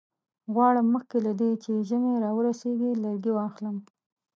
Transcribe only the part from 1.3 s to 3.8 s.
دې چې ژمی را ورسیږي لرګي واخلم.